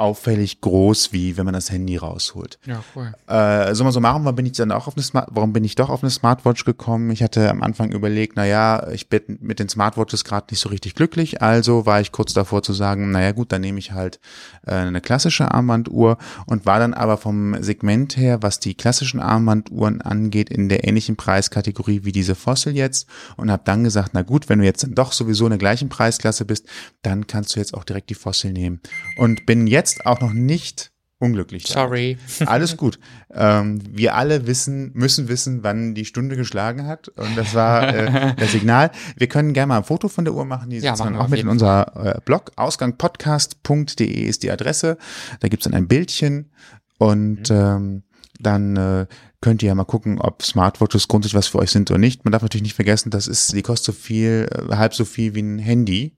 auffällig 0.00 0.60
groß, 0.60 1.12
wie 1.12 1.36
wenn 1.36 1.44
man 1.44 1.54
das 1.54 1.70
Handy 1.70 1.96
rausholt. 1.96 2.58
Ja, 2.64 2.82
cool. 2.96 3.12
Äh, 3.28 3.74
so 3.74 3.84
mal 3.84 3.92
so 3.92 4.00
machen, 4.00 4.24
warum 4.24 4.34
bin 4.34 4.46
ich 4.46 4.52
dann 4.52 4.72
auch 4.72 4.86
auf 4.86 4.96
eine 4.96 5.02
Smart, 5.02 5.28
warum 5.30 5.52
bin 5.52 5.62
ich 5.62 5.74
doch 5.74 5.90
auf 5.90 6.02
eine 6.02 6.10
Smartwatch 6.10 6.64
gekommen? 6.64 7.10
Ich 7.10 7.22
hatte 7.22 7.50
am 7.50 7.62
Anfang 7.62 7.92
überlegt, 7.92 8.32
na 8.36 8.46
ja, 8.46 8.88
ich 8.88 9.08
bin 9.08 9.38
mit 9.40 9.58
den 9.58 9.68
Smartwatches 9.68 10.24
gerade 10.24 10.46
nicht 10.50 10.60
so 10.60 10.70
richtig 10.70 10.94
glücklich, 10.94 11.42
also 11.42 11.86
war 11.86 12.00
ich 12.00 12.12
kurz 12.12 12.32
davor 12.32 12.62
zu 12.62 12.72
sagen, 12.72 13.10
na 13.10 13.20
ja 13.22 13.32
gut, 13.32 13.52
dann 13.52 13.60
nehme 13.60 13.78
ich 13.78 13.92
halt 13.92 14.20
äh, 14.66 14.72
eine 14.72 15.00
klassische 15.00 15.52
Armbanduhr 15.52 16.16
und 16.46 16.64
war 16.64 16.78
dann 16.78 16.94
aber 16.94 17.18
vom 17.18 17.62
Segment 17.62 18.16
her, 18.16 18.42
was 18.42 18.58
die 18.58 18.74
klassischen 18.74 19.20
Armbanduhren 19.20 20.00
angeht, 20.00 20.48
in 20.48 20.68
der 20.68 20.88
ähnlichen 20.88 21.16
Preiskategorie 21.16 22.04
wie 22.04 22.12
diese 22.12 22.34
Fossil 22.34 22.74
jetzt 22.74 23.06
und 23.36 23.50
habe 23.50 23.62
dann 23.66 23.84
gesagt, 23.84 24.10
na 24.14 24.22
gut, 24.22 24.48
wenn 24.48 24.60
du 24.60 24.64
jetzt 24.64 24.82
dann 24.82 24.94
doch 24.94 25.12
sowieso 25.12 25.44
in 25.44 25.50
der 25.50 25.58
gleichen 25.58 25.90
Preisklasse 25.90 26.46
bist, 26.46 26.66
dann 27.02 27.26
kannst 27.26 27.54
du 27.54 27.60
jetzt 27.60 27.74
auch 27.74 27.84
direkt 27.84 28.08
die 28.08 28.14
Fossil 28.14 28.52
nehmen 28.52 28.80
und 29.18 29.44
bin 29.44 29.66
jetzt 29.66 29.89
auch 30.04 30.20
noch 30.20 30.32
nicht 30.32 30.90
unglücklich. 31.18 31.64
damit. 31.64 31.88
Sorry. 31.90 32.18
Alles 32.46 32.76
gut. 32.78 32.98
Ähm, 33.32 33.82
wir 33.90 34.14
alle 34.14 34.46
wissen, 34.46 34.90
müssen 34.94 35.28
wissen, 35.28 35.62
wann 35.62 35.94
die 35.94 36.06
Stunde 36.06 36.34
geschlagen 36.34 36.86
hat. 36.86 37.08
Und 37.08 37.36
das 37.36 37.54
war 37.54 37.94
äh, 37.94 38.34
das 38.38 38.52
Signal. 38.52 38.90
Wir 39.16 39.26
können 39.26 39.52
gerne 39.52 39.66
mal 39.68 39.76
ein 39.78 39.84
Foto 39.84 40.08
von 40.08 40.24
der 40.24 40.32
Uhr 40.34 40.46
machen. 40.46 40.70
Die 40.70 40.78
Ja, 40.78 40.92
machen 40.92 41.04
dann 41.04 41.12
wir 41.14 41.20
auch 41.20 41.28
mit 41.28 41.40
in 41.40 41.48
unser 41.48 42.16
äh, 42.16 42.20
Blog. 42.24 42.52
Ausgangpodcast.de 42.56 44.06
ist 44.24 44.42
die 44.42 44.50
Adresse. 44.50 44.96
Da 45.40 45.48
gibt's 45.48 45.64
dann 45.64 45.74
ein 45.74 45.88
Bildchen. 45.88 46.50
Und 46.98 47.50
Mhm. 47.50 47.56
ähm, 47.56 48.02
dann 48.40 48.76
äh, 48.76 49.06
könnt 49.42 49.62
ihr 49.62 49.68
ja 49.68 49.74
mal 49.74 49.84
gucken, 49.84 50.18
ob 50.18 50.42
Smartwatches 50.42 51.08
grundsätzlich 51.08 51.36
was 51.36 51.46
für 51.48 51.58
euch 51.58 51.70
sind 51.70 51.90
oder 51.90 51.98
nicht. 51.98 52.24
Man 52.24 52.32
darf 52.32 52.42
natürlich 52.42 52.62
nicht 52.62 52.74
vergessen, 52.74 53.10
das 53.10 53.26
ist, 53.26 53.52
die 53.54 53.62
kostet 53.62 53.94
so 53.94 54.00
viel, 54.00 54.48
äh, 54.70 54.74
halb 54.76 54.94
so 54.94 55.04
viel 55.04 55.34
wie 55.34 55.40
ein 55.42 55.58
Handy. 55.58 56.16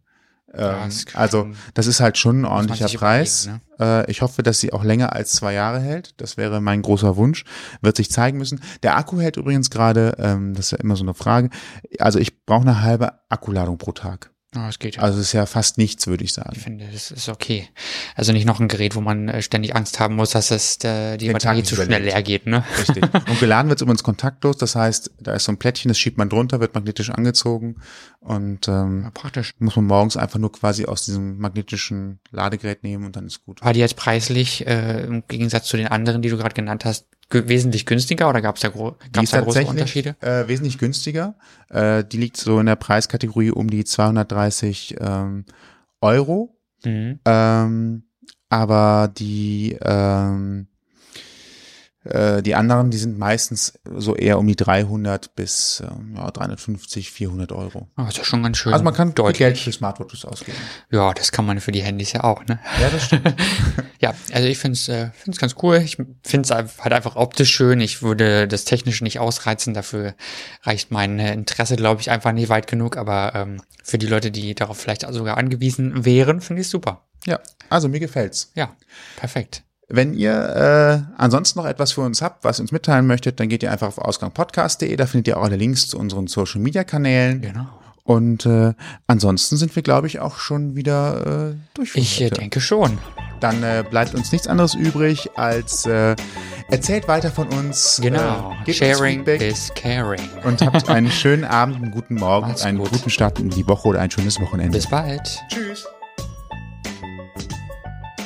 Ähm, 0.55 0.77
das 0.85 1.07
also 1.15 1.51
das 1.75 1.87
ist 1.87 2.01
halt 2.01 2.19
schon 2.19 2.43
ein 2.43 2.45
ordentlicher 2.45 2.89
Preis. 2.99 3.47
überlegen, 3.47 3.63
Äh, 3.81 4.11
ich 4.11 4.23
hoffe, 4.23 4.43
dass 4.43 4.61
sie 4.61 4.73
auch 4.73 4.85
länger 4.85 5.13
als 5.15 5.33
zwei 5.33 5.55
Jahre 5.55 5.81
hält. 5.81 6.21
Das 6.21 6.37
wäre 6.37 6.61
mein 6.61 6.83
großer 6.83 7.17
Wunsch. 7.17 7.45
Wird 7.81 7.97
sich 7.97 8.11
zeigen 8.11 8.39
müssen. 8.39 8.61
Der 8.83 8.97
Akku 8.97 9.21
hält 9.21 9.37
übrigens 9.37 9.71
gerade, 9.71 10.17
ähm, 10.19 10.55
das 10.55 10.67
ist 10.67 10.71
ja 10.73 10.79
immer 10.79 10.97
so 10.97 11.05
eine 11.05 11.15
Frage. 11.15 11.51
Also 11.99 12.19
ich 12.19 12.45
brauche 12.45 12.63
eine 12.63 12.83
halbe 12.83 13.13
Akkuladung 13.29 13.79
pro 13.79 13.93
Tag. 13.93 14.32
Ja, 14.55 14.67
das 14.67 14.79
geht 14.79 14.97
ja. 14.97 15.03
Also 15.03 15.19
das 15.19 15.29
ist 15.29 15.33
ja 15.33 15.47
fast 15.47 15.79
nichts, 15.79 16.07
würde 16.07 16.25
ich 16.25 16.33
sagen. 16.35 16.51
Ich 16.53 16.59
finde, 16.63 16.87
das 16.93 17.11
ist 17.11 17.29
okay. 17.29 17.69
Also 18.15 18.33
nicht 18.33 18.45
noch 18.45 18.61
ein 18.61 18.69
Gerät, 18.69 18.95
wo 18.95 19.01
man 19.01 19.29
äh, 19.29 19.41
ständig 19.41 19.75
Angst 19.75 19.99
haben 19.99 20.17
muss, 20.17 20.31
dass 20.31 20.51
es 20.51 20.77
äh, 20.85 21.17
die 21.17 21.27
Den 21.27 21.33
Batterie 21.33 21.63
zu 21.63 21.75
schnell 21.75 22.03
leer 22.03 22.23
geht, 22.23 22.47
ne? 22.47 22.63
Richtig. 22.79 23.03
Und 23.29 23.41
geladen 23.41 23.69
wird 23.71 23.79
es 23.79 23.83
übrigens 23.83 24.03
kontaktlos. 24.03 24.59
Das 24.59 24.75
heißt, 24.77 25.13
da 25.21 25.33
ist 25.35 25.45
so 25.45 25.53
ein 25.53 25.57
Plättchen, 25.59 25.89
das 25.89 25.99
schiebt 25.99 26.19
man 26.19 26.29
drunter, 26.29 26.61
wird 26.61 26.75
magnetisch 26.75 27.11
angezogen 27.11 27.77
und 28.21 28.69
ähm, 28.69 29.03
Ja, 29.05 29.11
praktisch. 29.11 29.55
muss 29.59 29.75
man 29.77 29.87
morgens 29.87 30.17
einfach 30.17 30.39
nur 30.39 30.53
quasi 30.53 30.85
aus 30.85 31.05
diesem 31.05 31.39
magnetischen 31.39 32.21
Ladegerät 32.31 32.83
nehmen 32.83 33.07
und 33.07 33.17
dann 33.17 33.27
ist 33.27 33.45
gut. 33.45 33.63
War 33.63 33.73
die 33.73 33.81
jetzt 33.81 33.97
preislich 33.97 34.67
äh, 34.67 35.05
im 35.05 35.25
Gegensatz 35.29 35.67
zu 35.67 35.77
den 35.77 35.87
anderen, 35.89 36.23
die 36.23 36.29
du 36.29 36.37
gerade 36.37 36.55
genannt 36.55 36.85
hast, 36.85 37.07
wesentlich 37.33 37.87
günstiger 37.87 38.29
oder 38.29 38.41
gab 38.41 38.57
es 38.57 38.62
da, 38.62 38.69
gro 38.69 38.97
gab's 39.12 39.31
da 39.31 39.41
große 39.41 39.65
Unterschiede? 39.65 40.17
äh, 40.21 40.47
wesentlich 40.49 40.79
günstiger. 40.79 41.35
Äh, 41.69 42.05
die 42.05 42.19
liegt 42.19 42.37
so 42.37 42.59
in 42.61 42.67
der 42.67 42.77
Preiskategorie 42.77 43.51
um 43.51 43.69
die 43.69 43.85
230 43.85 44.97
ähm, 45.01 45.45
Euro. 46.01 46.57
Mhm. 46.85 47.21
Ähm, 47.25 48.03
aber 48.49 49.11
die 49.17 49.79
ähm, 49.81 50.67
äh, 52.05 52.43
die 52.43 52.55
anderen, 52.55 52.91
die 52.91 52.99
sind 52.99 53.19
meistens 53.19 53.75
so 53.85 54.17
eher 54.17 54.39
um 54.39 54.47
die 54.47 54.57
300 54.57 55.35
bis 55.37 55.83
ähm, 55.87 56.15
ja, 56.17 56.31
350, 56.31 57.11
400 57.13 57.53
Euro. 57.53 57.89
Ist 58.09 58.19
ja 58.19 58.25
schon 58.25 58.43
ganz 58.43 58.59
schön 58.59 58.73
Also 58.73 58.85
man 58.85 58.95
kann 58.95 59.15
deutlich. 59.15 59.39
Geld 59.39 59.59
für 59.59 59.73
Smartwatches 59.73 60.25
ausgeben. 60.25 60.59
Ja, 60.91 61.13
das 61.15 61.33
kann 61.33 61.47
man 61.47 61.61
für 61.61 61.73
die 61.73 61.83
Handys 61.83 62.13
ja 62.13 62.25
auch, 62.25 62.45
ne? 62.47 62.59
Ja, 62.81 62.91
das 62.91 63.05
stimmt. 63.05 63.35
Ja, 64.01 64.15
also 64.33 64.49
ich 64.49 64.59
finde 64.59 64.75
es 64.75 64.89
äh, 64.89 65.11
find's 65.15 65.39
ganz 65.39 65.55
cool. 65.63 65.77
Ich 65.77 65.97
finde 66.25 66.49
es 66.49 66.51
halt 66.51 66.93
einfach 66.93 67.15
optisch 67.15 67.53
schön. 67.55 67.81
Ich 67.81 68.03
würde 68.03 68.49
das 68.49 68.65
technisch 68.65 69.01
nicht 69.01 69.21
ausreizen. 69.21 69.75
Dafür 69.75 70.17
reicht 70.65 70.91
mein 70.91 71.21
äh, 71.21 71.33
Interesse, 71.33 71.77
glaube 71.77 72.01
ich, 72.01 72.11
einfach 72.11 72.33
nicht 72.33 72.49
weit 72.49 72.67
genug. 72.67 72.97
Aber 72.97 73.33
ähm, 73.37 73.63
für 73.85 73.99
die 73.99 74.09
Leute, 74.09 74.33
die 74.33 74.57
darauf 74.57 74.77
vielleicht 74.77 75.07
sogar 75.13 75.37
angewiesen 75.37 76.05
wären, 76.05 76.41
finde 76.41 76.63
ich 76.63 76.69
super. 76.69 77.05
ja, 77.27 77.39
also 77.71 77.89
mir 77.89 78.01
gefällt's. 78.01 78.51
Ja, 78.57 78.75
perfekt. 79.15 79.63
Wenn 79.89 80.15
ihr 80.15 80.33
äh, 80.33 81.21
ansonsten 81.21 81.59
noch 81.59 81.67
etwas 81.67 81.93
für 81.93 82.01
uns 82.03 82.23
habt, 82.23 82.45
was 82.45 82.59
ihr 82.59 82.62
uns 82.62 82.73
mitteilen 82.73 83.07
möchtet, 83.07 83.41
dann 83.41 83.49
geht 83.49 83.62
ihr 83.62 83.71
einfach 83.71 83.89
auf 83.89 83.99
ausgangpodcast.de, 83.99 84.95
da 84.97 85.07
findet 85.07 85.29
ihr 85.29 85.39
auch 85.39 85.43
alle 85.43 85.57
Links 85.57 85.89
zu 85.89 85.99
unseren 85.99 86.29
Social 86.29 86.61
Media 86.61 86.85
Kanälen. 86.85 87.43
Genau. 87.43 87.67
Und 88.05 88.47
äh, 88.47 88.75
ansonsten 89.07 89.57
sind 89.57 89.77
wir, 89.77 89.83
glaube 89.83 90.09
ich, 90.09 90.19
auch 90.19 90.39
schon 90.39 90.75
wieder 90.75 91.51
äh, 91.53 91.55
durch. 91.75 91.95
Ich 91.95 92.21
äh, 92.21 92.31
denke 92.31 92.61
schon. 92.61 92.99
Dann 93.39 93.62
äh, 93.62 93.85
bleibt 93.89 94.15
uns 94.15 94.33
nichts 94.33 94.47
anderes 94.49 94.75
übrig, 94.75 95.31
als 95.37 95.87
äh, 95.87 96.17
erzählt 96.69 97.07
weiter 97.07 97.31
von 97.31 97.49
uns. 97.49 98.01
Genau. 98.03 98.53
Äh, 98.62 98.65
gebt 98.65 98.81
uns 98.83 98.99
Sharing 98.99 99.25
is 99.27 99.73
caring. 99.75 100.21
und 100.45 100.62
habt 100.62 100.89
einen 100.89 101.11
schönen 101.11 101.45
Abend, 101.45 101.77
einen 101.77 101.91
guten 101.93 102.15
Morgen, 102.17 102.49
Macht's 102.49 102.65
einen 102.65 102.79
gut. 102.79 102.91
guten 102.91 103.11
Start 103.11 103.39
in 103.39 103.51
die 103.51 103.67
Woche 103.69 103.89
oder 103.89 104.01
ein 104.01 104.11
schönes 104.11 104.41
Wochenende. 104.41 104.77
Bis 104.79 104.89
bald. 104.89 105.41
Tschüss. 105.49 105.87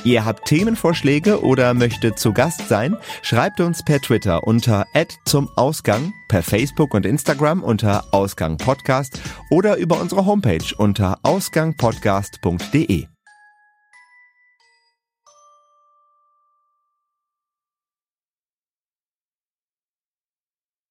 Ihr 0.06 0.25
habt 0.25 0.44
Themenvorschläge 0.46 1.42
oder 1.42 1.75
möchtet 1.75 2.16
zu 2.20 2.32
Gast 2.32 2.68
sein? 2.68 2.96
Schreibt 3.22 3.60
uns 3.60 3.84
per 3.84 4.00
Twitter 4.00 4.44
unter 4.44 4.86
zum 5.25 5.48
Ausgang, 5.56 6.12
per 6.28 6.44
Facebook 6.44 6.94
und 6.94 7.04
Instagram 7.04 7.60
unter 7.64 8.04
Ausgang 8.12 8.56
Podcast 8.56 9.20
oder 9.50 9.76
über 9.76 10.00
unsere 10.00 10.25
Homepage 10.25 10.62
unter 10.78 11.18
ausgangpodcast.de. 11.25 13.15